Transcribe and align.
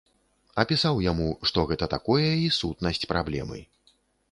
Апісаў 0.63 1.01
яму, 1.11 1.27
што 1.51 1.67
гэта 1.73 1.89
такое 1.95 2.33
і 2.47 2.51
сутнасць 2.61 3.05
праблемы. 3.15 3.63